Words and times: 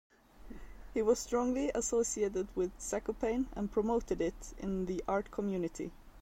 He 0.95 1.03
was 1.03 1.19
strongly 1.19 1.69
associated 1.75 2.47
with 2.55 2.75
Zakopane 2.79 3.45
and 3.55 3.71
promoted 3.71 4.19
it 4.19 4.55
in 4.57 4.87
the 4.87 5.03
art 5.07 5.29
community. 5.29 5.91